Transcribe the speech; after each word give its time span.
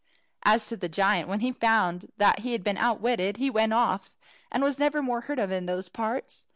As 0.41 0.67
to 0.69 0.75
the 0.77 0.89
giant, 0.89 1.29
when 1.29 1.41
he 1.41 1.51
found 1.51 2.11
that 2.17 2.39
he 2.39 2.53
had 2.53 2.63
been 2.63 2.75
outwitted, 2.79 3.37
he 3.37 3.51
went 3.51 3.73
off, 3.73 4.15
and 4.51 4.63
was 4.63 4.79
never 4.79 4.99
more 5.03 5.21
heard 5.21 5.37
of 5.37 5.51
in 5.51 5.67
those 5.67 5.89
parts. 5.89 6.47